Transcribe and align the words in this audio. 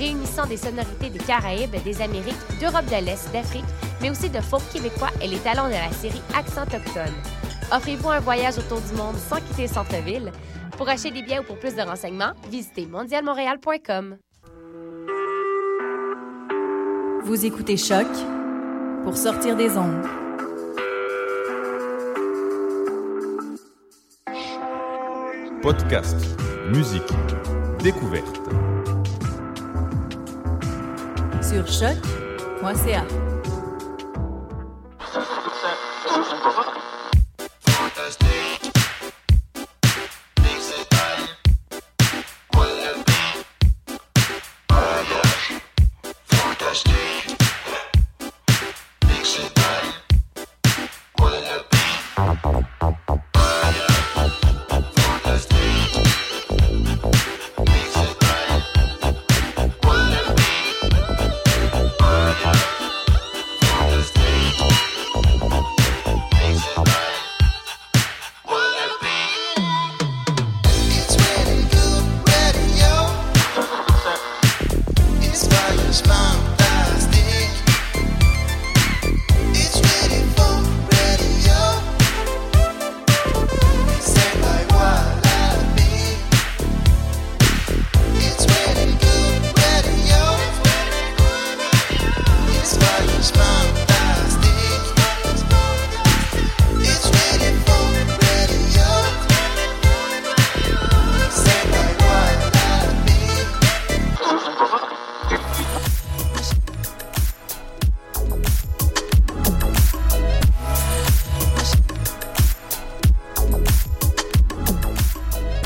réunissant 0.00 0.46
des 0.46 0.56
sonorités 0.56 1.10
des 1.10 1.18
Caraïbes, 1.18 1.76
des 1.84 2.00
Amériques, 2.00 2.34
d'Europe 2.58 2.86
de 2.86 3.04
l'Est, 3.04 3.30
d'Afrique, 3.32 3.64
mais 4.00 4.10
aussi 4.10 4.30
de 4.30 4.40
folk 4.40 4.62
québécois 4.72 5.10
et 5.20 5.28
les 5.28 5.38
talents 5.38 5.68
de 5.68 5.74
la 5.74 5.92
série 5.92 6.22
Accent 6.34 6.62
autochtone. 6.62 7.14
Offrez-vous 7.70 8.08
un 8.08 8.20
voyage 8.20 8.58
autour 8.58 8.80
du 8.80 8.94
monde 8.94 9.16
sans 9.16 9.36
quitter 9.36 9.62
le 9.62 9.68
centre-ville? 9.68 10.32
Pour 10.76 10.88
acheter 10.88 11.10
des 11.10 11.22
billets 11.22 11.40
ou 11.40 11.42
pour 11.42 11.58
plus 11.58 11.74
de 11.74 11.82
renseignements, 11.82 12.32
visitez 12.50 12.86
mondialmontréal.com. 12.86 14.16
Vous 17.22 17.44
écoutez 17.44 17.76
Choc 17.76 18.06
pour 19.04 19.16
sortir 19.16 19.56
des 19.56 19.76
ondes. 19.76 20.06
Podcast, 25.62 26.16
musique, 26.72 27.12
découverte. 27.82 28.40
Sur 31.50 31.66
choc.ca. 31.66 33.29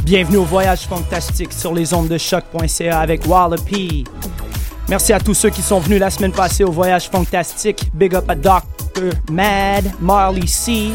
Bienvenue 0.04 0.36
au 0.36 0.44
voyage 0.44 0.86
fantastique 0.86 1.50
sur 1.50 1.72
les 1.72 1.94
ondes 1.94 2.08
de 2.08 2.18
choc.ca 2.18 3.00
avec 3.00 3.26
Wallopy. 3.26 4.04
Merci 4.86 5.14
à 5.14 5.18
tous 5.18 5.32
ceux 5.32 5.48
qui 5.48 5.62
sont 5.62 5.80
venus 5.80 5.98
la 5.98 6.10
semaine 6.10 6.30
passée 6.30 6.62
au 6.62 6.70
voyage 6.70 7.08
fantastique. 7.08 7.90
Big 7.94 8.14
up 8.14 8.28
à 8.28 8.34
Dr. 8.34 9.14
Mad, 9.32 9.90
Marley 10.00 10.46
C 10.46 10.90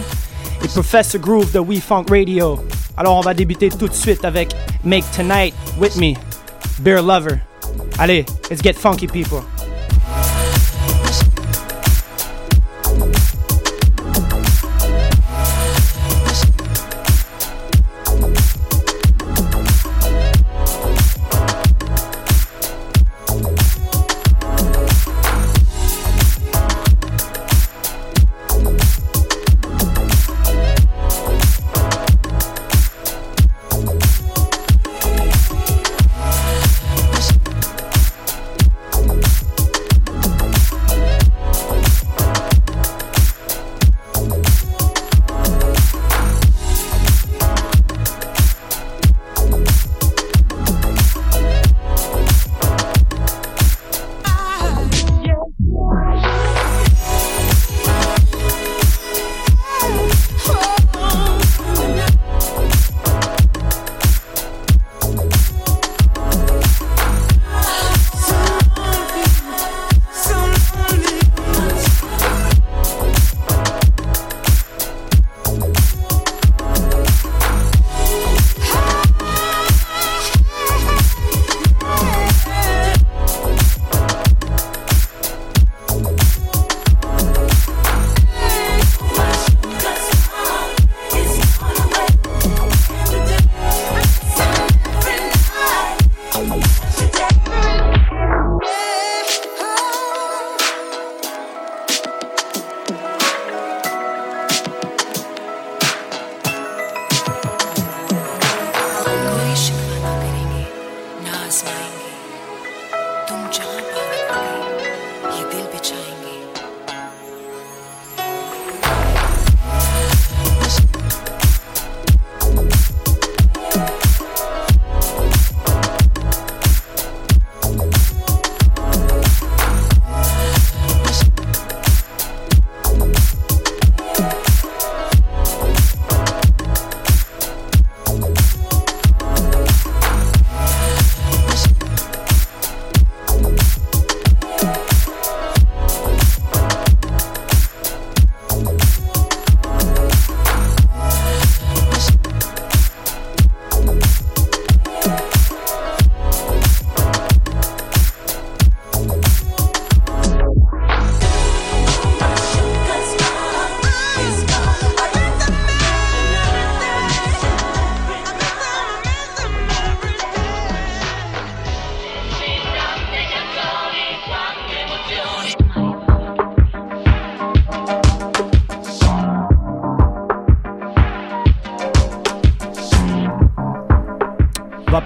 et 0.63 0.67
Professor 0.67 1.19
Groove 1.19 1.51
de 1.51 1.57
We 1.57 1.79
Funk 1.81 2.05
Radio. 2.11 2.59
Alors 2.95 3.17
on 3.17 3.21
va 3.21 3.33
débuter 3.33 3.69
tout 3.69 3.87
de 3.87 3.95
suite 3.95 4.23
avec 4.23 4.55
Make 4.83 5.05
Tonight 5.15 5.55
With 5.79 5.95
Me, 5.95 6.13
Beer 6.79 7.01
Lover. 7.01 7.39
Allez, 7.97 8.27
let's 8.51 8.61
get 8.61 8.73
funky 8.73 9.07
people. 9.07 9.41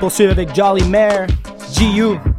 Poursuivre 0.03 0.33
avec 0.33 0.53
Jolly 0.53 0.83
Mare, 0.83 1.27
GU. 1.79 2.32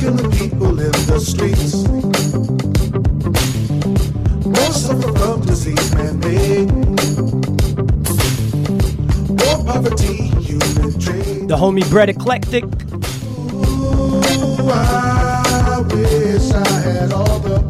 killing 0.00 0.30
people 0.30 0.80
in 0.80 0.92
the 0.92 1.20
streets. 1.20 1.74
Most 4.46 4.86
suffer 4.86 5.12
from 5.18 5.42
disease 5.42 5.94
man-made. 5.94 6.72
More 9.28 9.64
poverty, 9.64 10.28
human 10.40 10.98
trade. 10.98 11.48
The 11.48 11.56
homie 11.56 11.86
Bread 11.90 12.08
Eclectic. 12.08 12.64
Ooh, 12.64 12.70
I 14.70 15.82
wish 15.92 16.50
I 16.52 16.68
had 16.80 17.12
all 17.12 17.38
the 17.40 17.60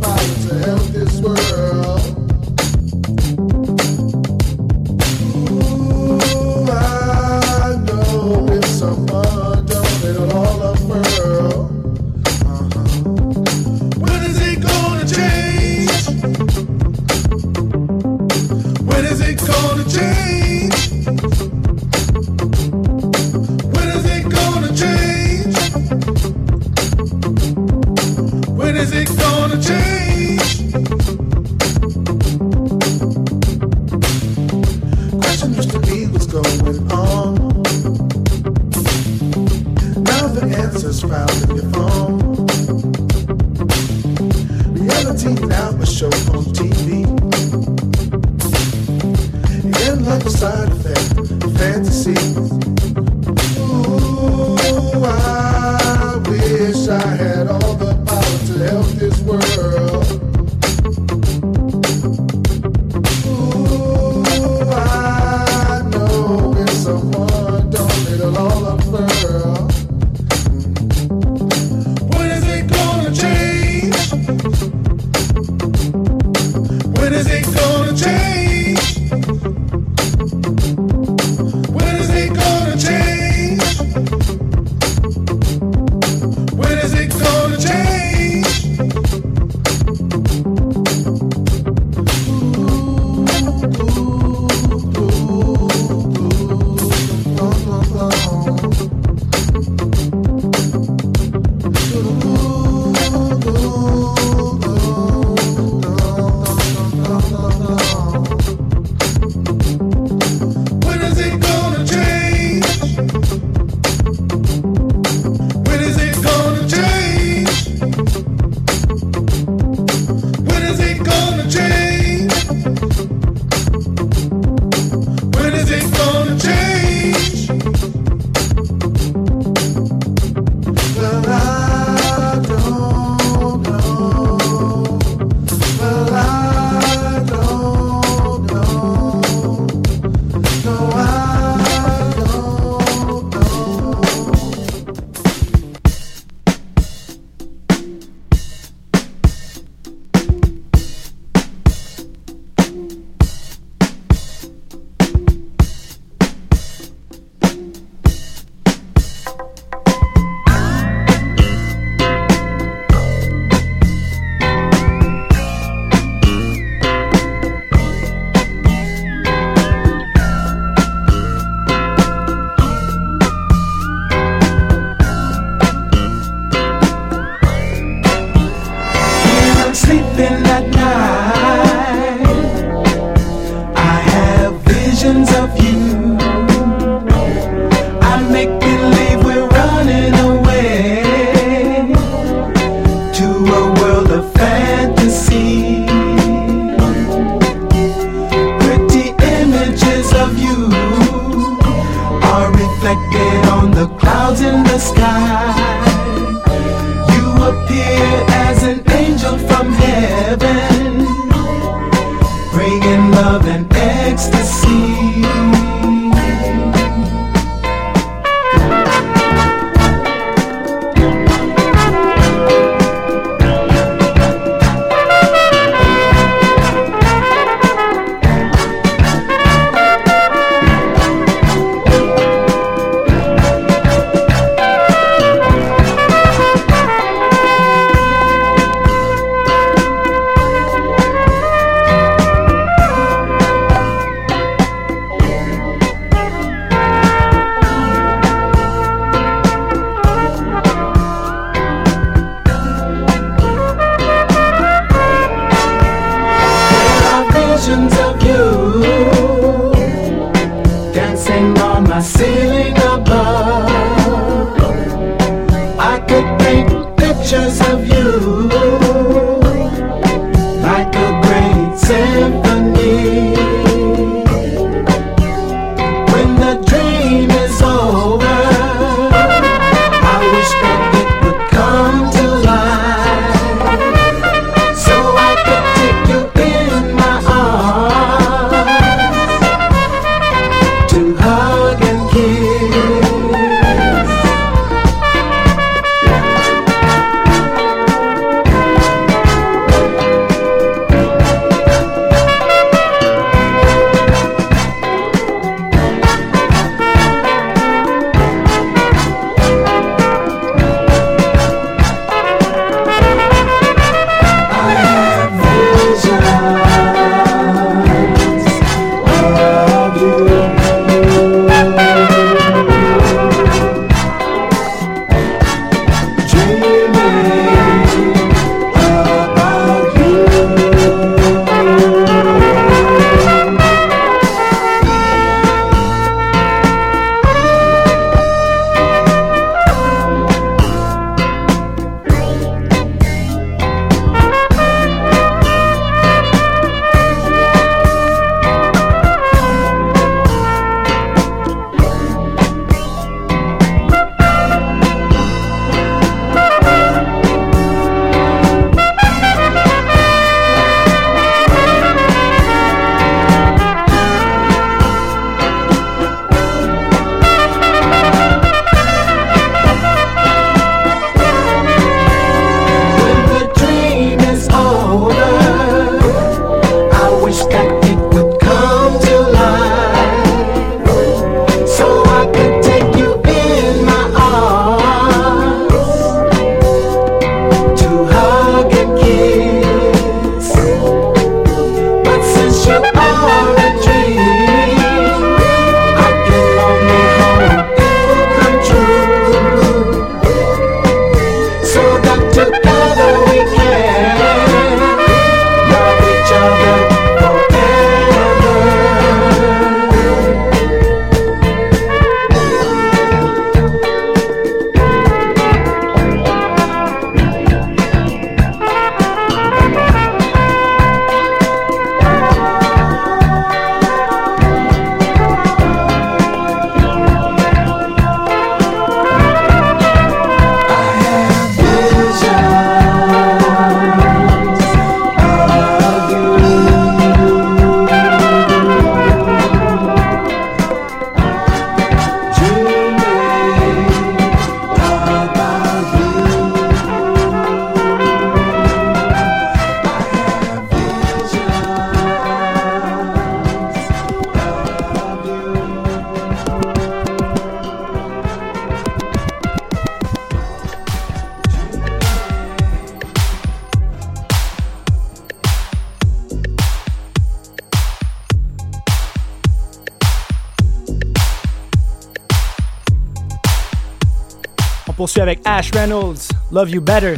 avec 475.18 475.40
Ash 475.44 475.70
Reynolds, 475.72 476.28
Love 476.50 476.70
You 476.70 476.80
Better, 476.80 477.16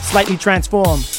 Slightly 0.00 0.36
Transformed. 0.36 1.15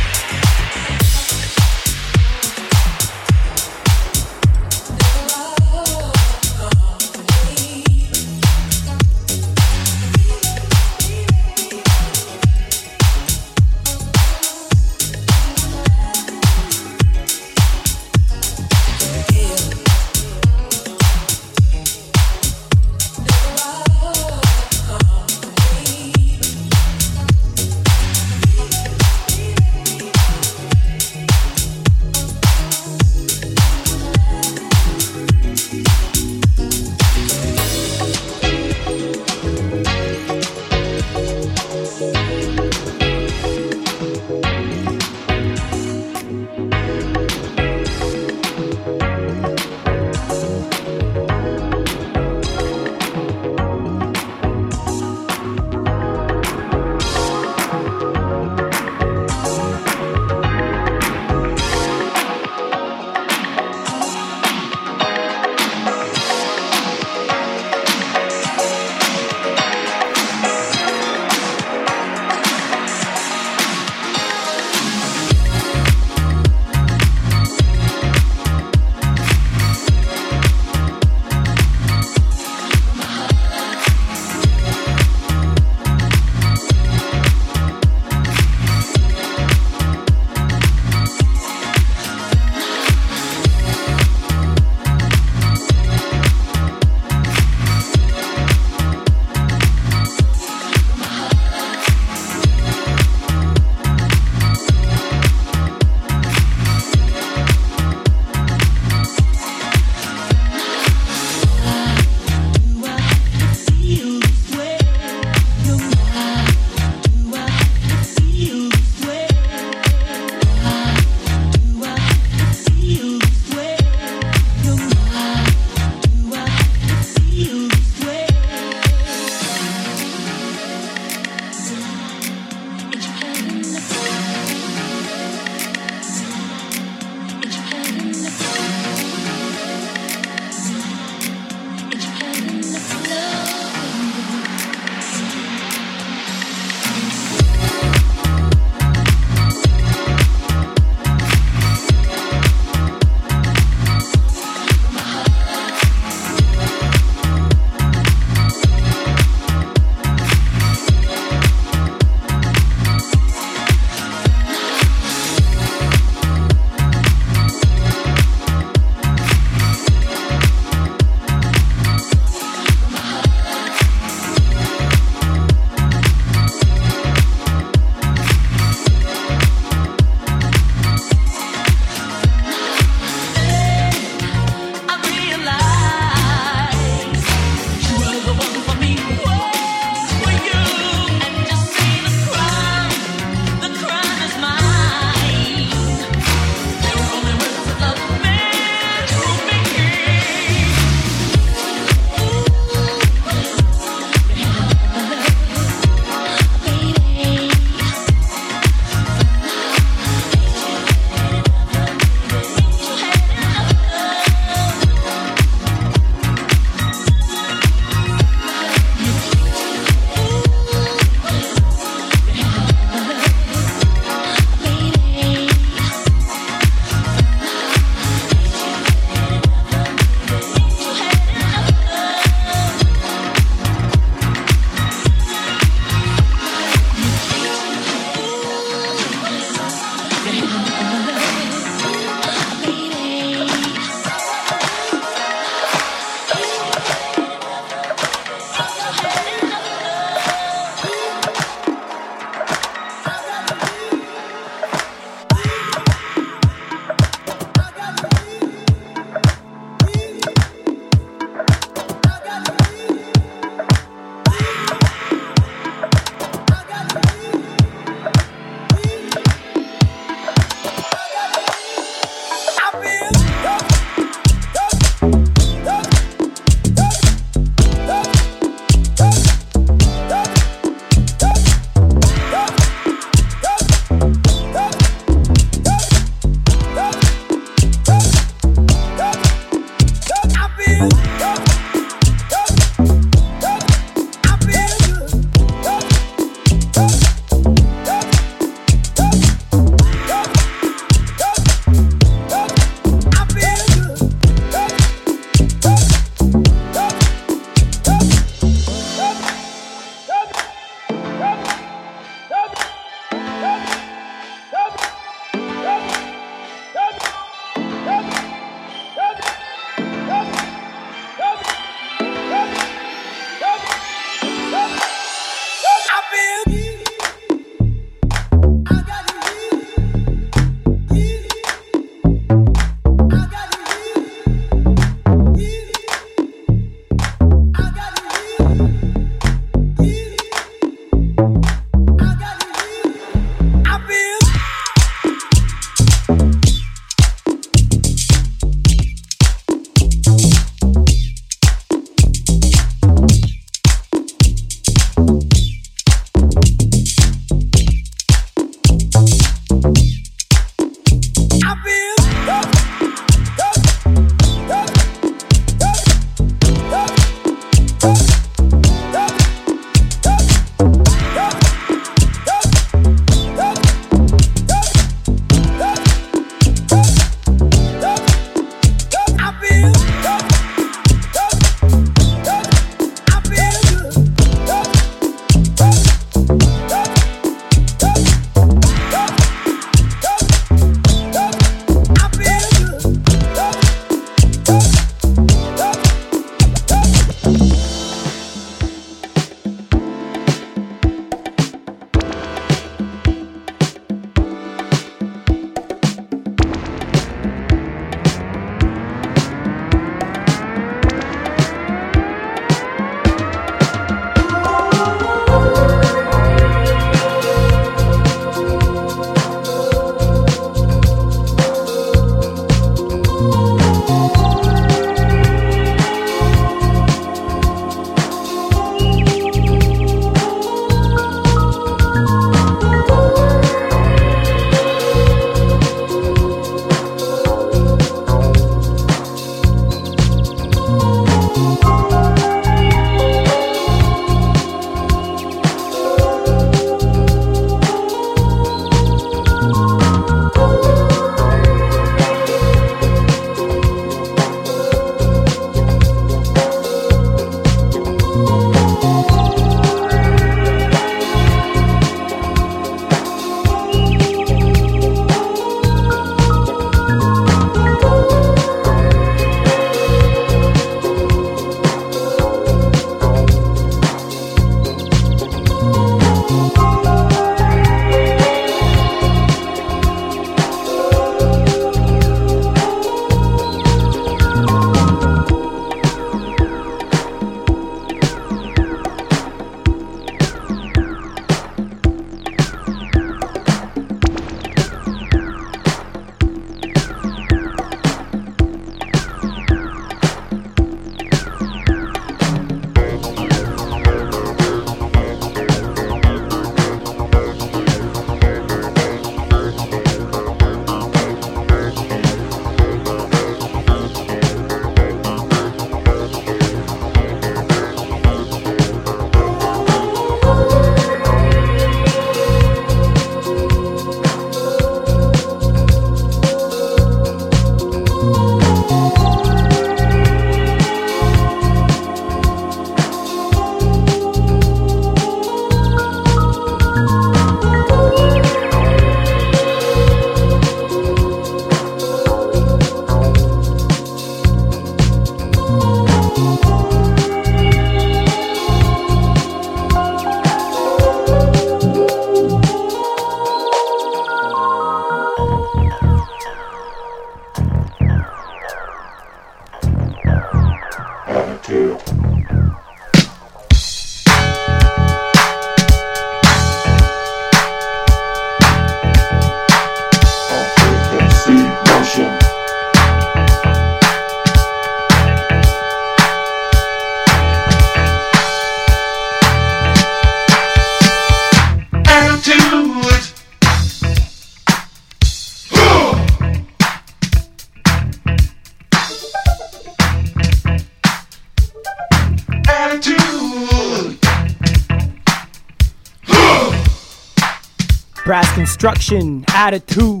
destruction 598.61 599.25
attitude. 599.33 600.00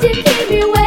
Don't 0.00 0.50
you 0.50 0.79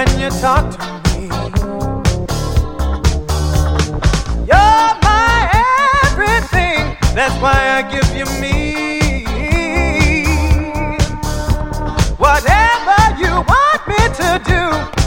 when 0.00 0.18
you 0.18 0.30
talk 0.30 0.64
to 0.70 0.78
me. 1.12 1.26
You're 4.48 4.92
my 5.08 5.36
everything, 6.06 6.96
that's 7.14 7.36
why 7.42 7.58
I 7.76 7.82
give 7.94 8.08
you 8.16 8.24
me. 8.40 9.26
Whatever 12.16 12.98
you 13.22 13.32
want 13.52 13.80
me 13.90 14.00
to 14.20 14.40
do. 14.52 14.99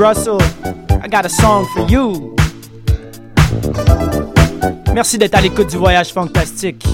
Russell, 0.00 0.40
I 1.02 1.08
got 1.08 1.26
a 1.26 1.28
song 1.28 1.66
for 1.74 1.86
you. 1.90 2.34
Merci 4.94 5.18
d'être 5.18 5.34
à 5.34 5.42
l'écoute 5.42 5.68
du 5.68 5.76
voyage 5.76 6.10
fantastique. 6.10 6.89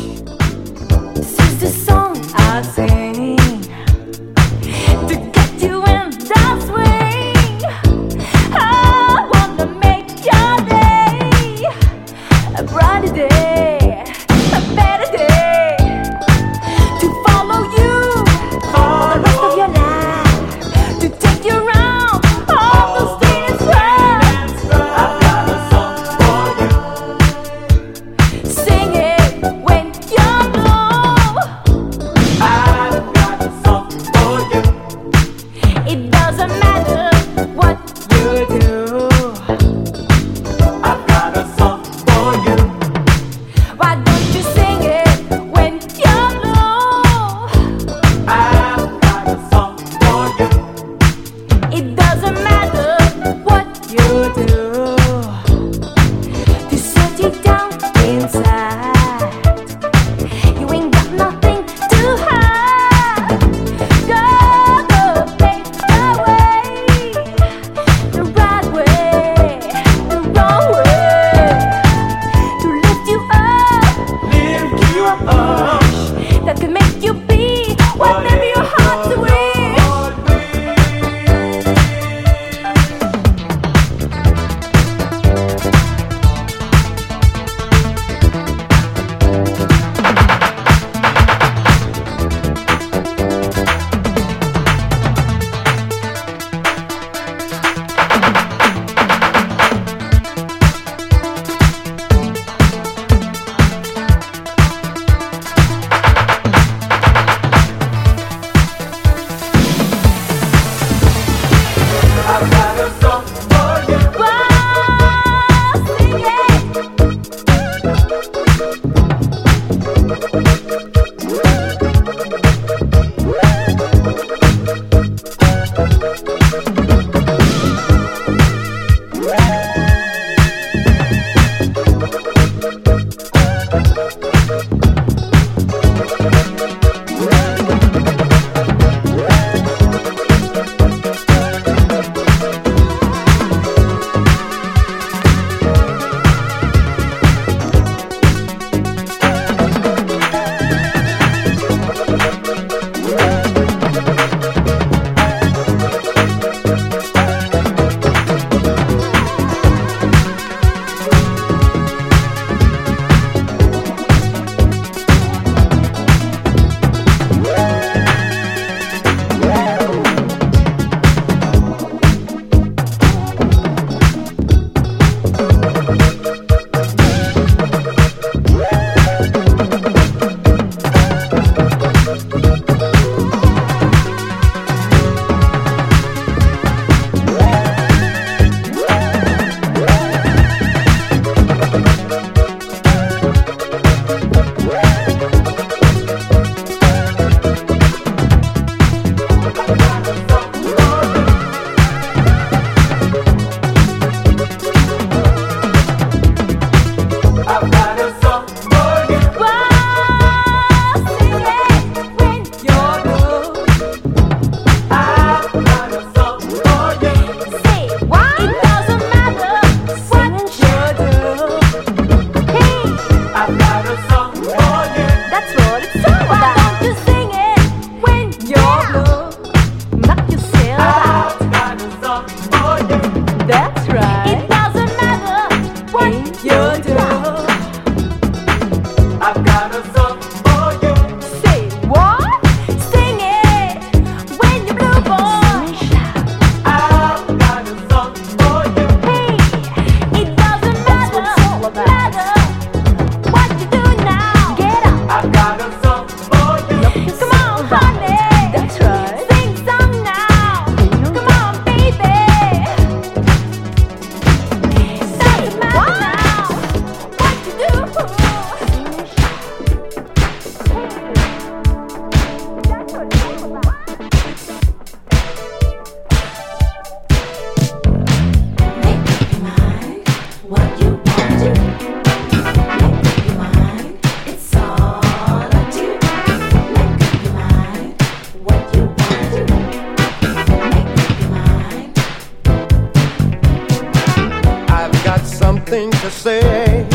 something 295.67 295.91
to 295.91 296.11
say. 296.13 296.87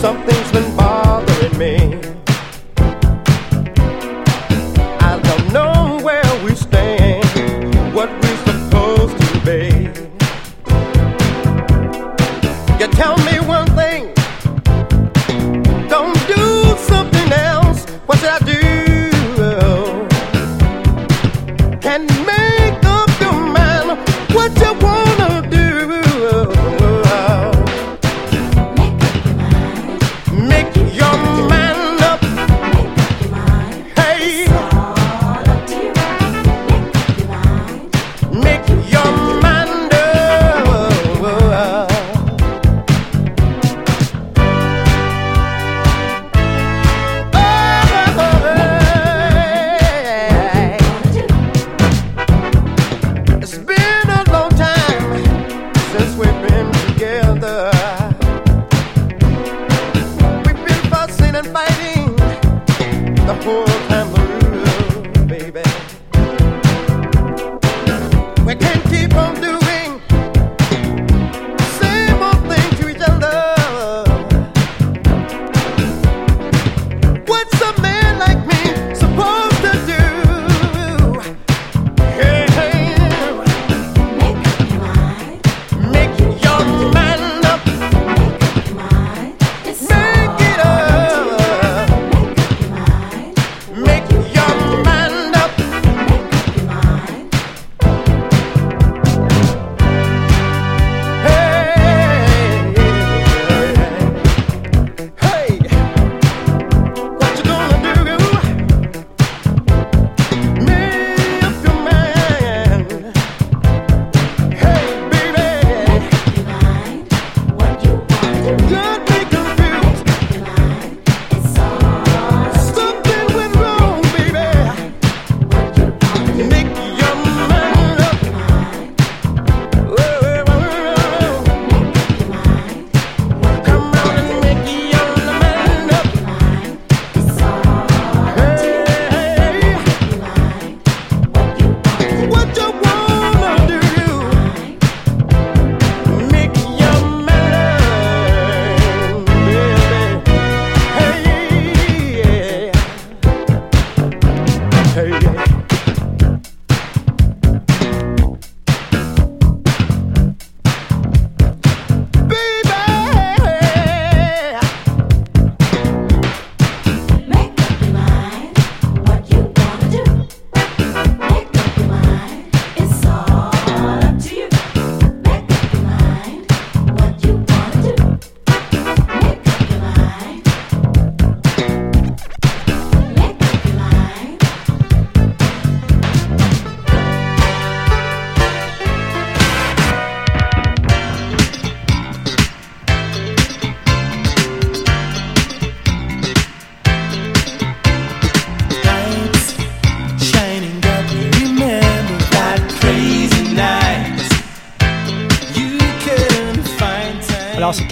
Something's 0.00 0.52
been 0.52 0.76
bothering 0.76 1.58
me. 1.58 2.05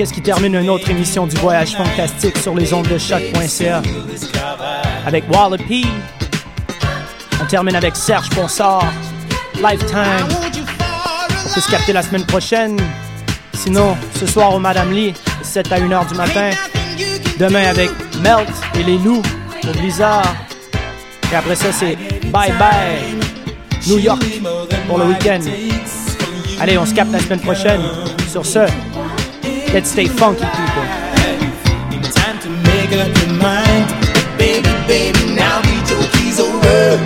Ce 0.05 0.13
qui 0.13 0.21
termine 0.21 0.55
une 0.55 0.69
autre 0.69 0.91
émission 0.91 1.27
du 1.27 1.35
Voyage 1.37 1.77
Fantastique 1.77 2.37
sur 2.37 2.55
les 2.55 2.75
ondes 2.75 2.87
de 2.89 2.99
choc.ca 2.99 3.81
avec 5.07 5.25
Wallapie. 5.31 5.87
On 7.41 7.47
termine 7.47 7.75
avec 7.75 7.97
Serge 7.97 8.29
Ponsard, 8.31 8.85
Lifetime. 9.55 10.29
On 10.29 11.55
peut 11.55 11.61
se 11.61 11.71
capter 11.71 11.95
la 11.95 12.03
semaine 12.03 12.27
prochaine. 12.27 12.77
Sinon, 13.55 13.97
ce 14.21 14.27
soir 14.27 14.55
au 14.55 14.59
Madame 14.59 14.93
Lee, 14.93 15.15
7 15.43 15.73
à 15.73 15.81
1h 15.81 16.09
du 16.09 16.15
matin. 16.17 16.51
Demain 17.39 17.65
avec 17.65 17.91
Melt 18.21 18.51
et 18.79 18.83
les 18.83 18.99
Loups 18.99 19.23
au 19.67 19.79
Blizzard. 19.79 20.37
Et 21.33 21.37
après 21.37 21.57
ça, 21.57 21.73
c'est 21.73 21.97
Bye 22.27 22.53
Bye 22.59 23.17
New 23.89 23.99
York 23.99 24.23
pour 24.87 24.99
le 24.99 25.07
week-end. 25.07 25.41
Allez, 26.61 26.77
on 26.77 26.85
se 26.85 26.93
capte 26.93 27.13
la 27.13 27.21
semaine 27.21 27.41
prochaine. 27.41 27.81
Sur 28.29 28.45
ce, 28.45 28.67
Let's 29.75 29.91
stay 29.91 30.07
funky, 30.07 30.45
people. 30.45 30.85
Time 32.13 32.39
to 32.43 32.49
make 32.49 32.93
up 32.93 33.11
your 33.19 33.35
mind, 33.43 34.39
baby, 34.39 34.71
baby. 34.87 35.35
Now 35.35 35.61
the 35.63 35.91
your 35.91 36.09
keys 36.13 36.39
over. 36.39 37.04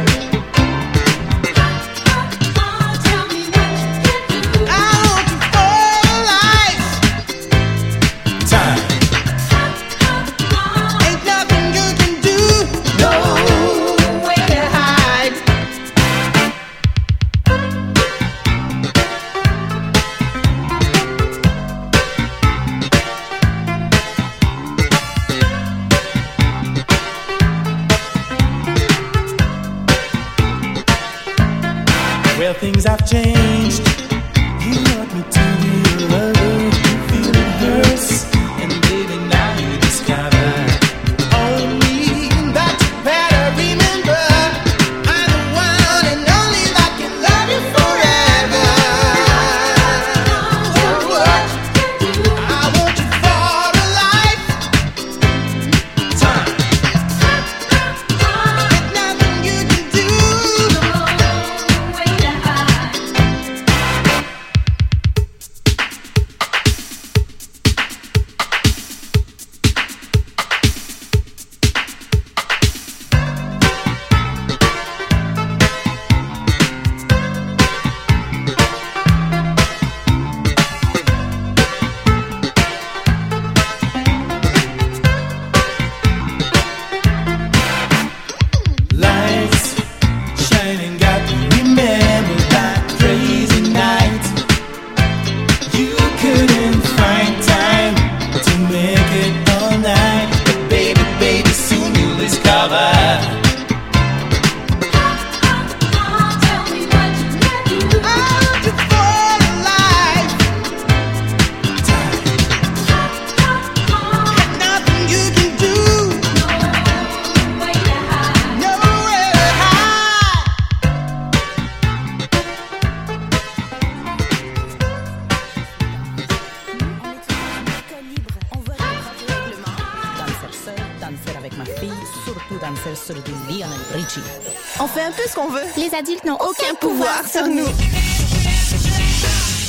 Les 135.88 135.96
adultes 135.96 136.24
n'ont 136.24 136.34
aucun 136.34 136.74
pouvoir 136.74 137.26
sur 137.26 137.46
nous. 137.46 137.64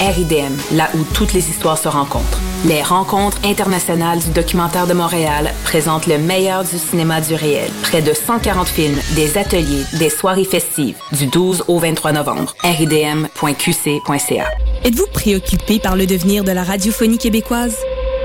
RIDM, 0.01 0.53
là 0.76 0.89
où 0.95 1.03
toutes 1.13 1.34
les 1.34 1.49
histoires 1.49 1.78
se 1.78 1.88
rencontrent. 1.88 2.39
Les 2.65 2.82
rencontres 2.82 3.38
internationales 3.45 4.20
du 4.20 4.32
documentaire 4.32 4.88
de 4.88 4.93
Montréal 4.93 5.53
présentent 5.63 6.07
le 6.07 6.17
meilleur 6.17 6.63
du 6.63 6.78
cinéma 6.78 7.22
du 7.22 7.36
réel. 7.36 7.70
Près 7.84 8.01
de 8.01 8.13
140 8.13 8.67
films, 8.67 8.97
des 9.15 9.38
ateliers, 9.38 9.84
des 9.97 10.09
soirées 10.09 10.45
festives, 10.45 10.97
du 11.13 11.28
12 11.28 11.65
au 11.67 11.80
23 11.80 12.11
novembre. 12.11 12.53
ridm.qc.ca. 12.63 14.45
Êtes-vous 14.84 15.07
préoccupé 15.13 15.80
par 15.80 15.95
le 15.95 16.05
devenir 16.05 16.43
de 16.43 16.51
la 16.51 16.63
radiophonie 16.63 17.17
québécoise? 17.17 17.78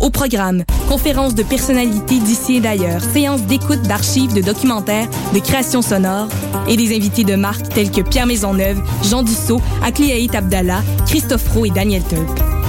Au 0.00 0.08
programme, 0.08 0.64
conférences 0.88 1.34
de 1.34 1.42
personnalités 1.42 2.18
d'ici 2.18 2.56
et 2.56 2.60
d'ailleurs, 2.60 3.02
séances 3.02 3.42
d'écoute 3.42 3.82
d'archives, 3.82 4.32
de 4.32 4.40
documentaires, 4.40 5.08
de 5.34 5.38
créations 5.38 5.82
sonores 5.82 6.28
et 6.68 6.76
des 6.76 6.96
invités 6.96 7.22
de 7.22 7.34
marque 7.34 7.68
tels 7.68 7.90
que 7.90 8.00
Pierre 8.00 8.26
Maisonneuve, 8.26 8.82
Jean 9.04 9.22
Dussault, 9.22 9.60
Akliaït 9.84 10.34
Abdallah, 10.34 10.82
Christophe 11.06 11.46
Roux 11.52 11.66
et 11.66 11.70
Daniel 11.70 12.02
Tulp. 12.04 12.28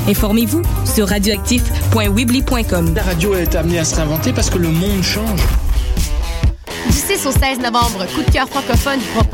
Informez-vous 0.10 0.62
sur 0.94 1.08
radioactif.weebly.com. 1.08 2.94
La 2.96 3.04
radio 3.04 3.36
est 3.36 3.56
amenée 3.56 3.80
à 3.80 3.86
se 3.86 3.96
réinventer 3.96 4.34
parce 4.34 4.50
que 4.50 4.58
le 4.58 4.70
monde 4.70 5.02
change. 5.02 5.42
Du 6.88 6.98
6 6.98 7.26
au 7.28 7.32
16 7.32 7.60
novembre, 7.60 8.06
Coup 8.14 8.24
de 8.24 8.32
cœur 8.32 8.50
francophone 8.50 9.00
propose 9.16 9.32